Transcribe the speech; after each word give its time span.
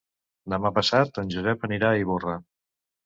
Demà 0.53 0.71
passat 0.77 1.21
en 1.23 1.29
Josep 1.35 1.67
anirà 1.69 1.93
a 1.97 2.01
Ivorra. 2.05 2.39